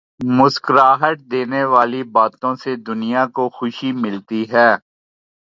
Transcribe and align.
مسکراہٹ 0.37 1.17
دینے 1.31 1.63
والی 1.73 2.01
باتوں 2.15 2.53
سے 2.63 2.71
دنیا 2.87 3.23
کو 3.35 3.43
خوشی 3.57 3.91
ملتی 4.03 4.41
ہے۔ 4.53 4.69